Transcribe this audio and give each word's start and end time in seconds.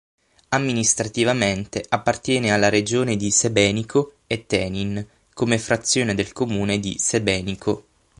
Amministrativamente 0.49 1.85
appartiene 1.87 2.51
alla 2.51 2.69
regione 2.69 3.15
di 3.15 3.29
Sebenico 3.29 4.13
e 4.25 4.47
Tenin 4.47 5.07
come 5.31 5.59
frazione 5.59 6.15
del 6.15 6.33
comune 6.33 6.79
di 6.79 6.95
Sebenico. 6.97 7.85